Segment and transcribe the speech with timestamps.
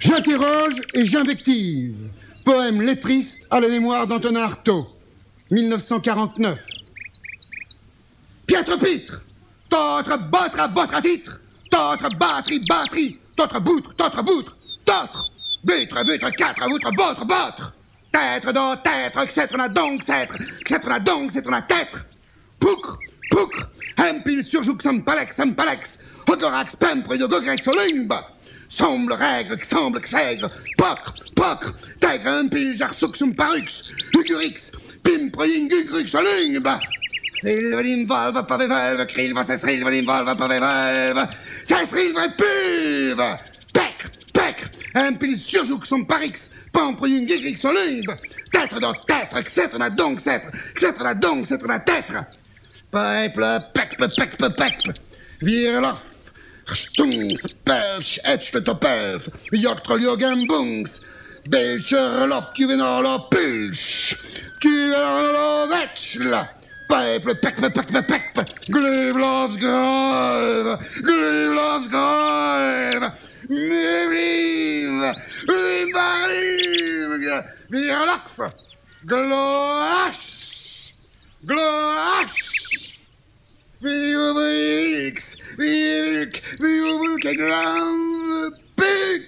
[0.00, 1.94] J'interroge et j'invective.
[2.42, 4.86] Poème lettriste à la mémoire d'Antonin Artaud,
[5.50, 6.58] 1949.
[8.46, 9.20] Piètre pitre,
[9.68, 11.38] t'autre botre botre à titre,
[11.70, 14.56] t'autre batterie batterie, t'autre boutre, t'autre boutre,
[14.86, 15.26] t'autre,
[15.62, 17.74] butre, butre, quatre, boutre, botre, botre,
[18.10, 19.48] têtre, dans têtre, etc.
[19.74, 20.80] donc, c'être, etc.
[21.04, 21.98] donc, c'est a tête,
[22.58, 22.98] poucre,
[23.30, 28.26] poucre, empile surjouk, sampalex, sampalex, ogorax, pempre, yogogrex, olumba,
[28.70, 36.80] semble règle, semble xègre, pocre, pocre, tègre, empile, jarsouk, parux, ugurix, pimpre, ingugrux, olumba,
[37.40, 41.28] Silverin valva pave valva, krilva, sesrilverin valva pave valva,
[41.64, 43.36] sesrilva pulva,
[43.74, 48.14] pecre, pecre, empile surjouk, son parix, pampre, ingugrix, olumba,
[48.52, 49.68] tête dans tête, etc.
[49.96, 50.40] donc, etc.
[50.72, 50.92] etc.
[51.20, 51.60] donc, etc.
[51.84, 52.12] tête,
[52.90, 54.90] Peuple, pekpe, pekpe, pekpe.
[55.42, 56.09] Virlof,
[56.74, 61.00] Stunks, pers, etchetö perf, joktroljogen bunks,
[61.50, 64.14] belcherlop, juvenorlop, pulsch,
[64.62, 66.48] tuerlovetsla,
[66.88, 73.02] peuple, pekpe, pekpe, pekpe, gruvlovsgröv, gruvlovsgröv,
[73.48, 75.14] muvliv,
[75.50, 77.10] uvarliv,
[77.70, 78.38] virlakf,
[79.02, 80.94] gloash,
[81.42, 82.60] gloash,
[83.80, 84.14] vi
[85.10, 85.42] Felix.
[85.56, 88.54] Wilk, wilk en glam.
[88.74, 89.26] big,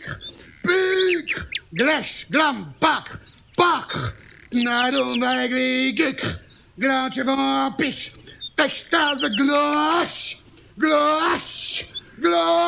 [0.63, 3.19] big, Glash, glam, pak,
[3.55, 4.15] pak.
[4.51, 6.39] Nadoen wij glik.
[6.79, 8.13] Glaatje van pisch.
[8.55, 10.35] Extase, glosh,
[10.79, 11.83] glosh,
[12.21, 12.62] glosh.